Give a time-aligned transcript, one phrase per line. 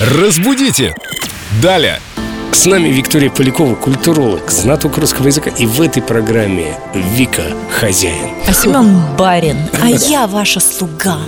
[0.00, 0.94] Разбудите!
[1.60, 2.00] Далее!
[2.52, 5.50] С нами Виктория Полякова, культуролог, знаток русского языка.
[5.50, 8.34] И в этой программе Вика хозяин.
[8.46, 11.18] А Семен барин, а я ваша слуга.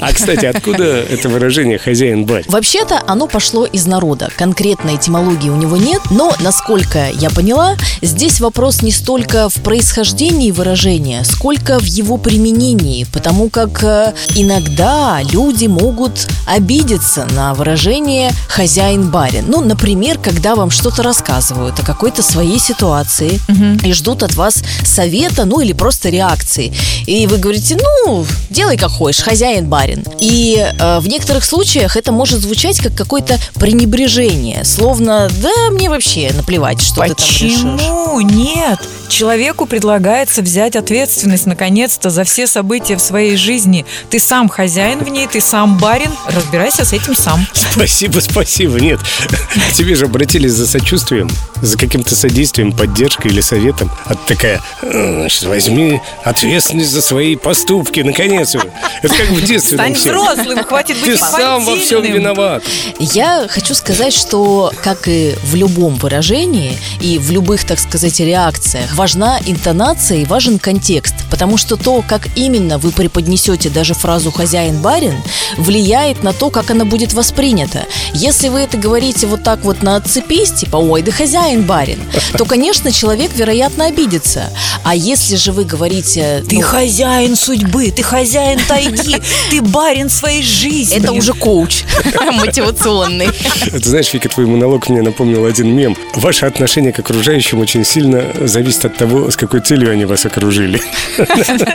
[0.00, 2.46] А, кстати, откуда это выражение «хозяин барин»?
[2.48, 4.30] Вообще-то оно пошло из народа.
[4.36, 10.50] Конкретной этимологии у него нет, но, насколько я поняла, здесь вопрос не столько в происхождении
[10.50, 19.44] выражения, сколько в его применении, потому как э, иногда люди могут обидеться на выражение «хозяин-барин».
[19.46, 23.40] Ну, например, когда вам что-то рассказывают о какой-то своей ситуации
[23.84, 26.72] и ждут от вас совета, ну или просто реакции.
[27.06, 30.04] И вы говорите, ну, делай как хочешь, хозяин барин.
[30.20, 36.30] И э, в некоторых случаях это может звучать как какое-то пренебрежение, словно, да, мне вообще
[36.34, 37.60] наплевать, что ты там решишь.
[37.60, 38.78] Почему нет?
[39.08, 43.84] Человеку предлагается взять ответственность наконец-то за все события в своей жизни.
[44.10, 46.10] Ты сам хозяин в ней, ты сам барин.
[46.26, 47.46] Разбирайся с этим сам.
[47.52, 48.80] Спасибо, спасибо.
[48.80, 49.00] Нет,
[49.74, 51.28] тебе же обратились за сочувствием,
[51.60, 53.90] за каким-то содействием, поддержкой или советом.
[54.06, 58.54] А ты такая, «Э, значит, возьми ответственность за свои поступки, наконец.
[58.54, 58.72] уже».
[59.02, 59.76] Это как в детстве.
[59.76, 62.62] Стань взрослым, хватит быть Ты сам во всем виноват.
[62.98, 68.94] Я хочу сказать, что, как и в любом выражении и в любых, так сказать, реакциях,
[68.94, 71.14] важна интонация и важен контекст.
[71.30, 75.14] Потому что то, как именно вы преподнесете даже фразу «хозяин-барин»,
[75.56, 77.86] влияет на то, как она будет воспринята.
[78.12, 82.00] Если вы это говорите вот так вот на отцепись, типа «Ой, да хозяин-барин»,
[82.36, 84.50] то, конечно, человек, вероятно, обидится.
[84.82, 86.44] А если же вы говорите...
[86.48, 89.16] Ты ну, хозяин судьбы, ты хозяин тайги,
[89.50, 90.98] ты барин своей жизни.
[90.98, 91.84] это уже коуч
[92.32, 93.28] мотивационный.
[93.70, 95.96] Ты знаешь, Вика, твой монолог мне напомнил один мем.
[96.14, 100.80] Ваше отношение к окружающим очень сильно зависит от того, с какой целью они вас окружили.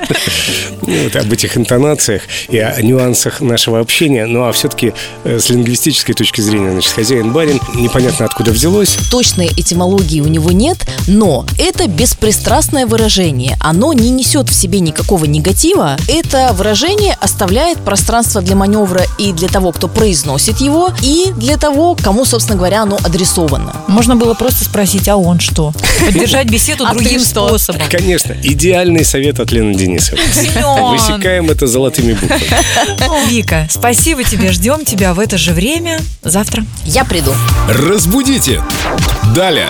[0.82, 4.26] Ну, Вот об этих интонациях и о нюансах нашего общения.
[4.26, 8.98] Ну, а все-таки с лингвистической точки зрения, значит, хозяин-барин, непонятно откуда взялось.
[9.12, 13.58] Точной этимологии у него нет, но это беспристрастное выражение.
[13.60, 15.98] Оно не несет в себе никакого негатива.
[16.08, 21.96] Это выражение оставляет пространство для маневра и для того, кто произносит его, и для того,
[21.96, 23.76] кому, собственно говоря, оно адресовано.
[23.88, 25.74] Можно было просто спросить, а он что?
[26.06, 27.82] Поддержать беседу А другим способом.
[27.90, 30.24] Конечно, идеальный совет от Лены Денисовой.
[30.24, 33.30] Высекаем это золотыми буквами.
[33.30, 36.66] Вика, спасибо тебе, ждем тебя в это же время завтра.
[36.86, 37.34] Я приду.
[38.00, 38.64] Разбудите!
[39.36, 39.68] Далее!